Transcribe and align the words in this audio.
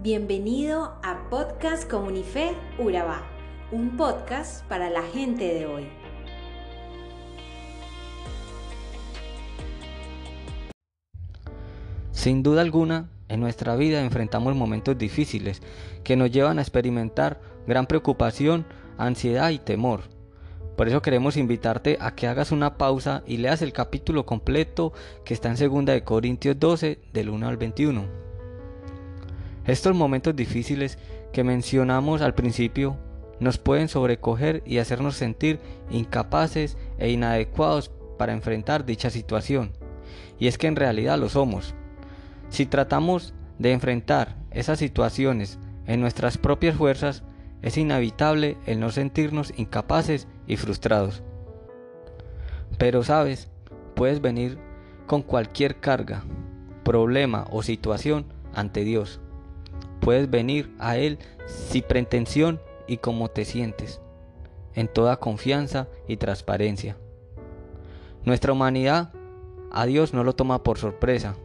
Bienvenido 0.00 0.94
a 1.02 1.28
Podcast 1.28 1.90
Comunife 1.90 2.54
Urabá, 2.78 3.26
un 3.72 3.96
podcast 3.96 4.64
para 4.68 4.90
la 4.90 5.02
gente 5.02 5.52
de 5.52 5.66
hoy. 5.66 5.88
Sin 12.12 12.44
duda 12.44 12.60
alguna, 12.60 13.10
en 13.26 13.40
nuestra 13.40 13.74
vida 13.74 14.00
enfrentamos 14.00 14.54
momentos 14.54 14.96
difíciles 14.96 15.62
que 16.04 16.14
nos 16.14 16.30
llevan 16.30 16.60
a 16.60 16.62
experimentar 16.62 17.40
gran 17.66 17.88
preocupación, 17.88 18.66
ansiedad 18.98 19.50
y 19.50 19.58
temor. 19.58 20.02
Por 20.76 20.86
eso 20.86 21.02
queremos 21.02 21.36
invitarte 21.36 21.98
a 22.00 22.14
que 22.14 22.28
hagas 22.28 22.52
una 22.52 22.78
pausa 22.78 23.24
y 23.26 23.38
leas 23.38 23.62
el 23.62 23.72
capítulo 23.72 24.24
completo 24.24 24.92
que 25.24 25.34
está 25.34 25.52
en 25.52 25.56
2 25.84 26.02
Corintios 26.02 26.56
12 26.56 27.00
del 27.12 27.30
1 27.30 27.48
al 27.48 27.56
21. 27.56 28.27
Estos 29.68 29.94
momentos 29.94 30.34
difíciles 30.34 30.98
que 31.30 31.44
mencionamos 31.44 32.22
al 32.22 32.34
principio 32.34 32.96
nos 33.38 33.58
pueden 33.58 33.88
sobrecoger 33.88 34.62
y 34.64 34.78
hacernos 34.78 35.14
sentir 35.14 35.60
incapaces 35.90 36.78
e 36.96 37.10
inadecuados 37.10 37.90
para 38.16 38.32
enfrentar 38.32 38.86
dicha 38.86 39.10
situación. 39.10 39.72
Y 40.38 40.46
es 40.46 40.56
que 40.56 40.68
en 40.68 40.76
realidad 40.76 41.18
lo 41.18 41.28
somos. 41.28 41.74
Si 42.48 42.64
tratamos 42.64 43.34
de 43.58 43.72
enfrentar 43.72 44.38
esas 44.52 44.78
situaciones 44.78 45.58
en 45.86 46.00
nuestras 46.00 46.38
propias 46.38 46.74
fuerzas, 46.74 47.22
es 47.60 47.76
inevitable 47.76 48.56
el 48.64 48.80
no 48.80 48.90
sentirnos 48.90 49.52
incapaces 49.58 50.28
y 50.46 50.56
frustrados. 50.56 51.22
Pero 52.78 53.02
sabes, 53.02 53.50
puedes 53.94 54.22
venir 54.22 54.56
con 55.06 55.20
cualquier 55.20 55.78
carga, 55.78 56.24
problema 56.84 57.46
o 57.50 57.62
situación 57.62 58.32
ante 58.54 58.82
Dios 58.82 59.20
Puedes 60.00 60.30
venir 60.30 60.74
a 60.78 60.96
Él 60.96 61.18
sin 61.46 61.82
pretensión 61.82 62.60
y 62.86 62.98
como 62.98 63.28
te 63.28 63.44
sientes, 63.44 64.00
en 64.74 64.88
toda 64.88 65.18
confianza 65.18 65.88
y 66.06 66.16
transparencia. 66.16 66.96
Nuestra 68.24 68.52
humanidad 68.52 69.12
a 69.70 69.86
Dios 69.86 70.14
no 70.14 70.24
lo 70.24 70.34
toma 70.34 70.62
por 70.62 70.78
sorpresa. 70.78 71.36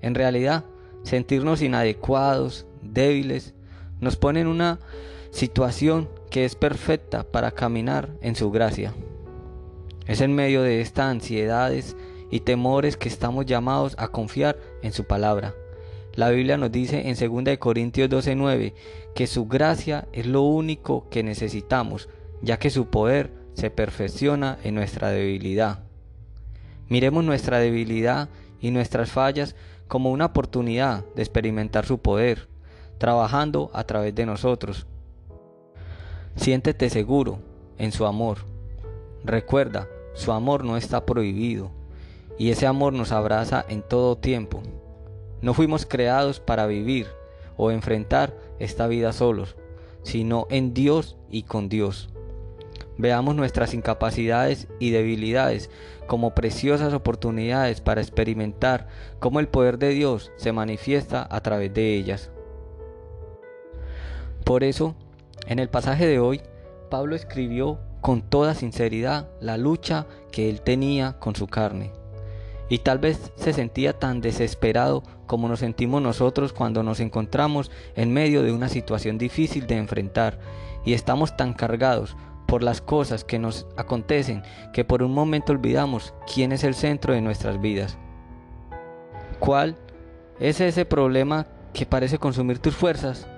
En 0.00 0.14
realidad, 0.14 0.64
sentirnos 1.02 1.62
inadecuados, 1.62 2.66
débiles, 2.82 3.54
nos 4.00 4.16
pone 4.16 4.40
en 4.40 4.46
una 4.46 4.80
situación 5.30 6.08
que 6.30 6.44
es 6.44 6.54
perfecta 6.54 7.24
para 7.24 7.50
caminar 7.50 8.10
en 8.20 8.34
su 8.34 8.50
gracia. 8.50 8.94
Es 10.06 10.20
en 10.20 10.34
medio 10.34 10.62
de 10.62 10.80
estas 10.80 11.06
ansiedades 11.10 11.96
y 12.30 12.40
temores 12.40 12.96
que 12.96 13.08
estamos 13.08 13.46
llamados 13.46 13.94
a 13.98 14.08
confiar 14.08 14.58
en 14.82 14.92
su 14.92 15.04
palabra 15.04 15.54
la 16.14 16.30
Biblia 16.30 16.58
nos 16.58 16.70
dice 16.70 17.08
en 17.08 17.16
2 17.16 17.58
Corintios 17.58 18.10
12:9 18.10 18.74
que 19.14 19.26
su 19.26 19.46
gracia 19.46 20.08
es 20.12 20.26
lo 20.26 20.42
único 20.42 21.08
que 21.08 21.22
necesitamos, 21.22 22.08
ya 22.42 22.58
que 22.58 22.70
su 22.70 22.86
poder 22.86 23.30
se 23.54 23.70
perfecciona 23.70 24.58
en 24.62 24.74
nuestra 24.74 25.08
debilidad. 25.10 25.80
Miremos 26.88 27.24
nuestra 27.24 27.58
debilidad 27.58 28.28
y 28.60 28.70
nuestras 28.70 29.10
fallas 29.10 29.56
como 29.88 30.10
una 30.10 30.26
oportunidad 30.26 31.04
de 31.14 31.22
experimentar 31.22 31.86
su 31.86 31.98
poder, 31.98 32.48
trabajando 32.98 33.70
a 33.72 33.84
través 33.84 34.14
de 34.14 34.26
nosotros. 34.26 34.86
Siéntete 36.36 36.90
seguro 36.90 37.40
en 37.78 37.92
su 37.92 38.06
amor. 38.06 38.38
Recuerda, 39.24 39.88
su 40.14 40.32
amor 40.32 40.64
no 40.64 40.76
está 40.76 41.04
prohibido 41.04 41.70
y 42.38 42.50
ese 42.50 42.66
amor 42.66 42.92
nos 42.92 43.12
abraza 43.12 43.64
en 43.68 43.82
todo 43.82 44.16
tiempo. 44.16 44.62
No 45.42 45.54
fuimos 45.54 45.86
creados 45.86 46.38
para 46.38 46.66
vivir 46.66 47.08
o 47.56 47.72
enfrentar 47.72 48.32
esta 48.60 48.86
vida 48.86 49.12
solos, 49.12 49.56
sino 50.04 50.46
en 50.50 50.72
Dios 50.72 51.16
y 51.28 51.42
con 51.42 51.68
Dios. 51.68 52.08
Veamos 52.96 53.34
nuestras 53.34 53.74
incapacidades 53.74 54.68
y 54.78 54.90
debilidades 54.90 55.68
como 56.06 56.34
preciosas 56.34 56.94
oportunidades 56.94 57.80
para 57.80 58.00
experimentar 58.00 58.86
cómo 59.18 59.40
el 59.40 59.48
poder 59.48 59.78
de 59.78 59.88
Dios 59.88 60.30
se 60.36 60.52
manifiesta 60.52 61.26
a 61.28 61.40
través 61.40 61.74
de 61.74 61.96
ellas. 61.96 62.30
Por 64.44 64.62
eso, 64.62 64.94
en 65.46 65.58
el 65.58 65.68
pasaje 65.68 66.06
de 66.06 66.20
hoy, 66.20 66.40
Pablo 66.88 67.16
escribió 67.16 67.80
con 68.00 68.22
toda 68.22 68.54
sinceridad 68.54 69.28
la 69.40 69.56
lucha 69.56 70.06
que 70.30 70.48
él 70.50 70.60
tenía 70.60 71.18
con 71.18 71.34
su 71.34 71.48
carne 71.48 72.01
y 72.72 72.78
tal 72.78 72.98
vez 72.98 73.32
se 73.36 73.52
sentía 73.52 73.98
tan 73.98 74.22
desesperado 74.22 75.02
como 75.26 75.46
nos 75.46 75.58
sentimos 75.58 76.00
nosotros 76.00 76.54
cuando 76.54 76.82
nos 76.82 77.00
encontramos 77.00 77.70
en 77.96 78.14
medio 78.14 78.42
de 78.42 78.50
una 78.50 78.70
situación 78.70 79.18
difícil 79.18 79.66
de 79.66 79.76
enfrentar 79.76 80.38
y 80.82 80.94
estamos 80.94 81.36
tan 81.36 81.52
cargados 81.52 82.16
por 82.46 82.62
las 82.62 82.80
cosas 82.80 83.24
que 83.24 83.38
nos 83.38 83.66
acontecen 83.76 84.42
que 84.72 84.86
por 84.86 85.02
un 85.02 85.12
momento 85.12 85.52
olvidamos 85.52 86.14
quién 86.32 86.50
es 86.50 86.64
el 86.64 86.74
centro 86.74 87.12
de 87.12 87.20
nuestras 87.20 87.60
vidas. 87.60 87.98
¿Cuál 89.38 89.76
es 90.40 90.62
ese 90.62 90.86
problema 90.86 91.48
que 91.74 91.84
parece 91.84 92.16
consumir 92.16 92.58
tus 92.58 92.74
fuerzas? 92.74 93.28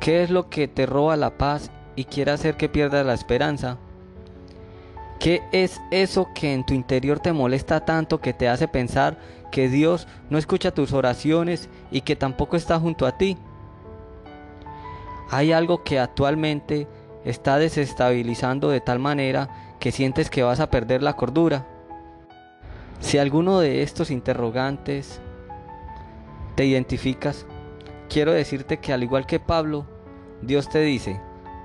¿Qué 0.00 0.22
es 0.22 0.30
lo 0.30 0.48
que 0.48 0.68
te 0.68 0.86
roba 0.86 1.18
la 1.18 1.36
paz 1.36 1.70
y 1.96 2.06
quiere 2.06 2.30
hacer 2.30 2.56
que 2.56 2.70
pierdas 2.70 3.04
la 3.04 3.12
esperanza? 3.12 3.76
¿Qué 5.22 5.44
es 5.52 5.80
eso 5.92 6.30
que 6.34 6.52
en 6.52 6.66
tu 6.66 6.74
interior 6.74 7.20
te 7.20 7.32
molesta 7.32 7.84
tanto 7.84 8.20
que 8.20 8.32
te 8.32 8.48
hace 8.48 8.66
pensar 8.66 9.16
que 9.52 9.68
Dios 9.68 10.08
no 10.30 10.36
escucha 10.36 10.74
tus 10.74 10.92
oraciones 10.92 11.68
y 11.92 12.00
que 12.00 12.16
tampoco 12.16 12.56
está 12.56 12.80
junto 12.80 13.06
a 13.06 13.16
ti? 13.16 13.38
Hay 15.30 15.52
algo 15.52 15.84
que 15.84 16.00
actualmente 16.00 16.88
está 17.24 17.58
desestabilizando 17.58 18.68
de 18.68 18.80
tal 18.80 18.98
manera 18.98 19.76
que 19.78 19.92
sientes 19.92 20.28
que 20.28 20.42
vas 20.42 20.58
a 20.58 20.70
perder 20.70 21.04
la 21.04 21.14
cordura. 21.14 21.68
Si 22.98 23.16
alguno 23.16 23.60
de 23.60 23.84
estos 23.84 24.10
interrogantes 24.10 25.20
te 26.56 26.64
identificas, 26.66 27.46
quiero 28.08 28.32
decirte 28.32 28.78
que 28.78 28.92
al 28.92 29.04
igual 29.04 29.26
que 29.26 29.38
Pablo, 29.38 29.86
Dios 30.42 30.68
te 30.68 30.80
dice, 30.80 31.20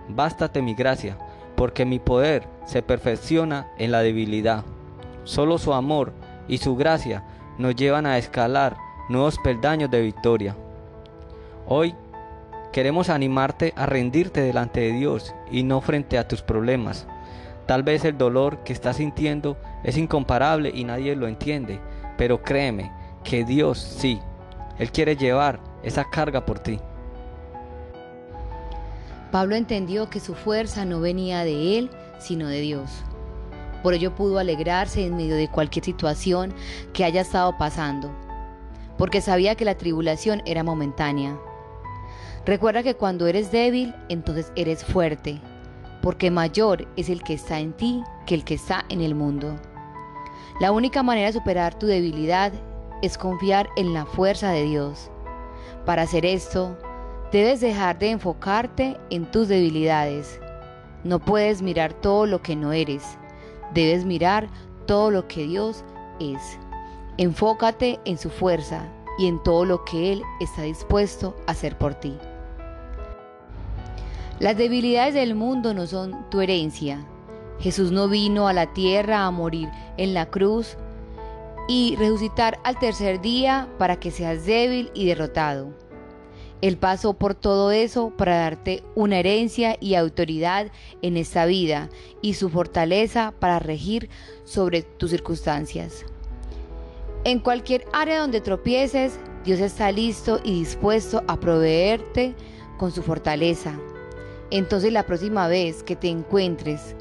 bástate 0.09 0.61
mi 0.61 0.75
gracia 0.75 1.17
porque 1.57 1.85
mi 1.85 1.97
poder 1.97 2.47
se 2.65 2.83
perfecciona 2.83 3.67
en 3.79 3.91
la 3.91 4.01
debilidad. 4.01 4.63
Solo 5.23 5.57
su 5.57 5.73
amor 5.73 6.13
y 6.47 6.59
su 6.59 6.75
gracia 6.77 7.23
nos 7.57 7.75
llevan 7.75 8.05
a 8.05 8.19
escalar 8.19 8.77
nuevos 9.09 9.39
peldaños 9.39 9.89
de 9.89 10.01
victoria. 10.01 10.55
Hoy 11.65 11.95
queremos 12.71 13.09
animarte 13.09 13.73
a 13.75 13.87
rendirte 13.87 14.41
delante 14.41 14.81
de 14.81 14.91
Dios 14.91 15.33
y 15.51 15.63
no 15.63 15.81
frente 15.81 16.19
a 16.19 16.27
tus 16.27 16.43
problemas. 16.43 17.07
Tal 17.65 17.81
vez 17.81 18.05
el 18.05 18.19
dolor 18.19 18.59
que 18.59 18.71
estás 18.71 18.97
sintiendo 18.97 19.57
es 19.83 19.97
incomparable 19.97 20.71
y 20.73 20.83
nadie 20.83 21.15
lo 21.15 21.27
entiende, 21.27 21.79
pero 22.19 22.43
créeme 22.43 22.91
que 23.23 23.43
Dios 23.43 23.79
sí, 23.79 24.19
Él 24.77 24.91
quiere 24.91 25.15
llevar 25.15 25.59
esa 25.81 26.05
carga 26.05 26.45
por 26.45 26.59
ti. 26.59 26.79
Pablo 29.31 29.55
entendió 29.55 30.09
que 30.09 30.19
su 30.19 30.35
fuerza 30.35 30.85
no 30.85 31.01
venía 31.01 31.43
de 31.43 31.77
él, 31.77 31.89
sino 32.19 32.47
de 32.47 32.61
Dios. 32.61 33.03
Por 33.83 33.93
ello 33.93 34.15
pudo 34.15 34.39
alegrarse 34.39 35.05
en 35.05 35.15
medio 35.15 35.35
de 35.35 35.49
cualquier 35.49 35.85
situación 35.85 36.53
que 36.93 37.03
haya 37.03 37.21
estado 37.21 37.57
pasando, 37.57 38.11
porque 38.97 39.21
sabía 39.21 39.55
que 39.55 39.65
la 39.65 39.77
tribulación 39.77 40.41
era 40.45 40.63
momentánea. 40.63 41.37
Recuerda 42.45 42.81
que 42.83 42.95
cuando 42.95 43.27
eres 43.27 43.51
débil, 43.51 43.93
entonces 44.09 44.51
eres 44.55 44.83
fuerte, 44.83 45.41
porque 46.01 46.31
mayor 46.31 46.87
es 46.95 47.09
el 47.09 47.21
que 47.21 47.33
está 47.33 47.59
en 47.59 47.73
ti 47.73 48.03
que 48.25 48.35
el 48.35 48.45
que 48.45 48.53
está 48.53 48.85
en 48.89 49.01
el 49.01 49.15
mundo. 49.15 49.55
La 50.59 50.71
única 50.71 51.03
manera 51.03 51.27
de 51.27 51.33
superar 51.33 51.77
tu 51.77 51.85
debilidad 51.85 52.53
es 53.01 53.17
confiar 53.17 53.69
en 53.75 53.93
la 53.93 54.05
fuerza 54.05 54.51
de 54.51 54.63
Dios. 54.63 55.11
Para 55.85 56.03
hacer 56.03 56.25
esto, 56.25 56.77
Debes 57.31 57.59
dejar 57.59 57.99
de 57.99 58.11
enfocarte 58.11 58.95
en 59.09 59.25
tus 59.25 59.49
debilidades. 59.49 60.39
No 61.03 61.19
puedes 61.19 61.61
mirar 61.61 61.91
todo 61.91 62.25
lo 62.25 62.41
que 62.41 62.55
no 62.55 62.71
eres. 62.71 63.03
Debes 63.73 64.05
mirar 64.05 64.47
todo 64.85 65.11
lo 65.11 65.27
que 65.27 65.43
Dios 65.43 65.83
es. 66.21 66.39
Enfócate 67.17 67.99
en 68.05 68.17
su 68.17 68.29
fuerza 68.29 68.87
y 69.19 69.27
en 69.27 69.43
todo 69.43 69.65
lo 69.65 69.83
que 69.83 70.13
Él 70.13 70.21
está 70.39 70.61
dispuesto 70.61 71.35
a 71.47 71.51
hacer 71.51 71.77
por 71.77 71.95
ti. 71.95 72.17
Las 74.39 74.55
debilidades 74.55 75.13
del 75.13 75.35
mundo 75.35 75.73
no 75.73 75.85
son 75.85 76.29
tu 76.29 76.39
herencia. 76.39 77.05
Jesús 77.59 77.91
no 77.91 78.07
vino 78.07 78.47
a 78.47 78.53
la 78.53 78.67
tierra 78.67 79.25
a 79.25 79.31
morir 79.31 79.67
en 79.97 80.13
la 80.13 80.27
cruz 80.27 80.77
y 81.67 81.97
resucitar 81.97 82.57
al 82.63 82.79
tercer 82.79 83.19
día 83.19 83.67
para 83.77 83.99
que 83.99 84.11
seas 84.11 84.45
débil 84.45 84.91
y 84.93 85.07
derrotado. 85.07 85.86
Él 86.61 86.77
pasó 86.77 87.13
por 87.13 87.35
todo 87.35 87.71
eso 87.71 88.11
para 88.17 88.37
darte 88.37 88.83
una 88.95 89.19
herencia 89.19 89.77
y 89.79 89.93
autoridad 89.95 90.71
en 91.01 91.15
esta 91.15 91.45
vida 91.45 91.89
y 92.21 92.33
su 92.33 92.49
fortaleza 92.49 93.33
para 93.39 93.59
regir 93.59 94.09
sobre 94.43 94.81
tus 94.81 95.11
circunstancias. 95.11 96.03
En 97.23 97.39
cualquier 97.39 97.85
área 97.93 98.19
donde 98.19 98.41
tropieces, 98.41 99.19
Dios 99.43 99.59
está 99.59 99.91
listo 99.91 100.39
y 100.43 100.59
dispuesto 100.59 101.23
a 101.27 101.39
proveerte 101.39 102.33
con 102.77 102.91
su 102.91 103.03
fortaleza. 103.03 103.77
Entonces 104.49 104.91
la 104.91 105.05
próxima 105.05 105.47
vez 105.47 105.83
que 105.83 105.95
te 105.95 106.07
encuentres 106.07 106.95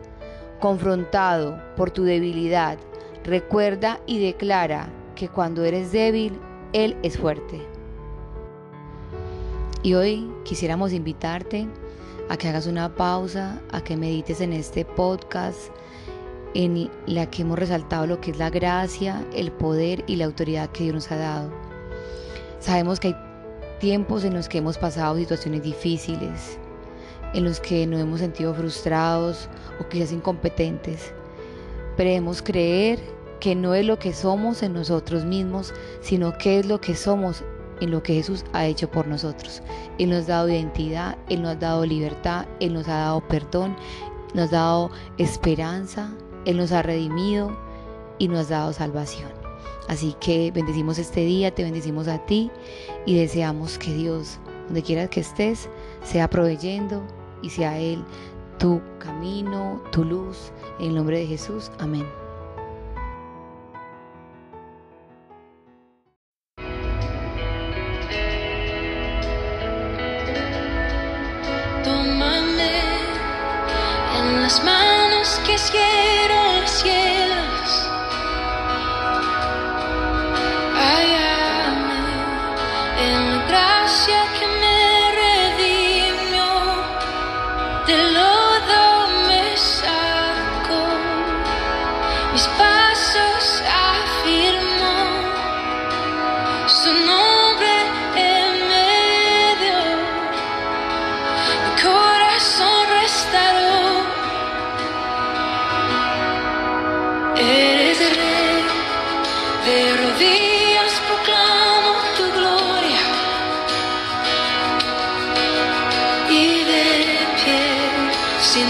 confrontado 0.61 1.59
por 1.77 1.91
tu 1.91 2.05
debilidad, 2.05 2.79
recuerda 3.25 4.01
y 4.07 4.19
declara 4.19 4.91
que 5.15 5.29
cuando 5.29 5.65
eres 5.65 5.93
débil, 5.93 6.39
Él 6.73 6.97
es 7.03 7.19
fuerte. 7.19 7.76
Y 9.87 9.95
hoy 9.95 10.29
quisiéramos 10.43 10.93
invitarte 10.93 11.69
a 12.29 12.37
que 12.37 12.49
hagas 12.49 12.67
una 12.67 12.93
pausa, 12.97 13.63
a 13.71 13.85
que 13.85 13.97
medites 13.97 14.41
en 14.41 14.53
este 14.53 14.85
podcast 14.85 15.71
en 16.55 16.91
la 17.07 17.31
que 17.31 17.43
hemos 17.43 17.57
resaltado 17.57 18.05
lo 18.05 18.21
que 18.21 18.33
es 18.33 18.37
la 18.37 18.51
gracia, 18.51 19.25
el 19.33 19.53
poder 19.53 20.03
y 20.09 20.17
la 20.17 20.25
autoridad 20.25 20.71
que 20.71 20.83
Dios 20.83 20.95
nos 20.97 21.13
ha 21.13 21.17
dado. 21.19 21.53
Sabemos 22.59 22.99
que 22.99 23.09
hay 23.09 23.17
tiempos 23.79 24.25
en 24.25 24.35
los 24.35 24.49
que 24.49 24.59
hemos 24.59 24.77
pasado 24.77 25.19
situaciones 25.19 25.63
difíciles, 25.63 26.59
en 27.33 27.45
los 27.45 27.61
que 27.61 27.87
nos 27.87 28.01
hemos 28.01 28.19
sentido 28.19 28.53
frustrados 28.55 29.49
o 29.81 29.89
quizás 29.89 30.11
incompetentes. 30.11 31.13
Pero 31.97 32.09
debemos 32.11 32.43
creer 32.43 32.99
que 33.39 33.55
no 33.55 33.73
es 33.73 33.87
lo 33.87 34.01
que 34.01 34.13
somos 34.13 34.65
en 34.65 34.73
nosotros 34.73 35.25
mismos, 35.25 35.73
sino 36.01 36.37
que 36.39 36.59
es 36.59 36.67
lo 36.67 36.81
que 36.81 36.97
somos 36.97 37.45
en 37.81 37.91
lo 37.91 38.03
que 38.03 38.15
Jesús 38.15 38.45
ha 38.53 38.67
hecho 38.67 38.91
por 38.91 39.07
nosotros. 39.07 39.63
Él 39.99 40.11
nos 40.11 40.25
ha 40.25 40.33
dado 40.33 40.49
identidad, 40.49 41.19
Él 41.29 41.43
nos 41.43 41.53
ha 41.53 41.57
dado 41.57 41.87
libertad, 41.87 42.47
Él 42.61 42.75
nos 42.75 42.89
ha 42.89 42.97
dado 42.99 43.21
perdón, 43.29 43.77
nos 44.35 44.53
ha 44.53 44.57
dado 44.57 44.91
esperanza, 45.19 46.11
Él 46.45 46.57
nos 46.57 46.73
ha 46.73 46.83
redimido 46.83 47.57
y 48.19 48.29
nos 48.29 48.51
ha 48.51 48.59
dado 48.59 48.73
salvación. 48.73 49.31
Así 49.89 50.17
que 50.21 50.51
bendecimos 50.51 50.99
este 50.99 51.21
día, 51.21 51.55
te 51.55 51.63
bendecimos 51.63 52.09
a 52.09 52.19
ti 52.27 52.51
y 53.05 53.17
deseamos 53.17 53.79
que 53.79 53.95
Dios, 53.95 54.39
donde 54.67 54.83
quieras 54.83 55.11
que 55.11 55.21
estés, 55.21 55.69
sea 56.03 56.29
proveyendo 56.29 57.03
y 57.43 57.51
sea 57.51 57.79
Él 57.79 58.05
tu 58.59 58.81
camino, 58.99 59.83
tu 59.93 60.05
luz. 60.05 60.51
En 60.79 60.89
el 60.89 60.95
nombre 60.97 61.19
de 61.19 61.27
Jesús, 61.27 61.71
amén. 61.79 62.26
scared. 75.67 75.96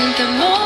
Sin 0.06 0.14
temor 0.14 0.65